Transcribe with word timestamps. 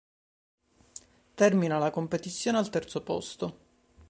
Termina 1.35 1.77
la 1.77 1.91
competizione 1.91 2.57
al 2.57 2.71
terzo 2.71 3.03
posto. 3.03 3.57